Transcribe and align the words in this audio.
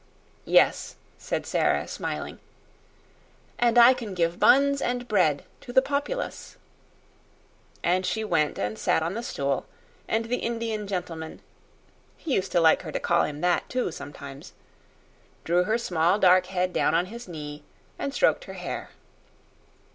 "Yes," 0.49 0.95
said 1.19 1.45
Sara, 1.45 1.87
smiling; 1.87 2.39
"and 3.59 3.77
I 3.77 3.93
can 3.93 4.15
give 4.15 4.39
buns 4.39 4.81
and 4.81 5.07
bread 5.07 5.45
to 5.59 5.71
the 5.71 5.81
populace." 5.83 6.57
And 7.83 8.03
she 8.03 8.23
went 8.23 8.57
and 8.57 8.79
sat 8.79 9.03
on 9.03 9.13
the 9.13 9.21
stool, 9.21 9.67
and 10.07 10.25
the 10.25 10.37
Indian 10.37 10.87
gentleman 10.87 11.39
(he 12.17 12.33
used 12.33 12.51
to 12.53 12.59
like 12.59 12.81
her 12.81 12.91
to 12.91 12.99
call 12.99 13.25
him 13.25 13.41
that, 13.41 13.69
too, 13.69 13.91
sometimes) 13.91 14.53
drew 15.43 15.65
her 15.65 15.77
small 15.77 16.17
dark 16.17 16.47
head 16.47 16.73
down 16.73 16.95
on 16.95 17.05
his 17.05 17.27
knee 17.27 17.63
and 17.99 18.11
stroked 18.11 18.45
her 18.45 18.53
hair. 18.53 18.89